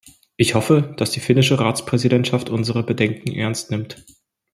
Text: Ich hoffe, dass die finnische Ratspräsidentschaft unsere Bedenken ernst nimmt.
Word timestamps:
Ich 0.35 0.55
hoffe, 0.55 0.95
dass 0.97 1.11
die 1.11 1.19
finnische 1.19 1.59
Ratspräsidentschaft 1.59 2.49
unsere 2.49 2.81
Bedenken 2.81 3.33
ernst 3.35 3.69
nimmt. 3.69 4.03